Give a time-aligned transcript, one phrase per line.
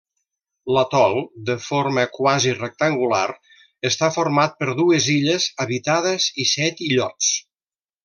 [0.77, 1.17] L'atol,
[1.49, 3.27] de forma quasi rectangular,
[3.93, 7.35] està format per dues illes habitades i set illots.